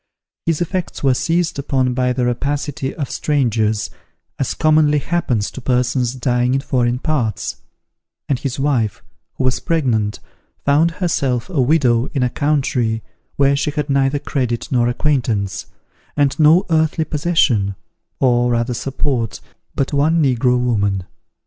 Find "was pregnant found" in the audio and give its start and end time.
9.43-10.89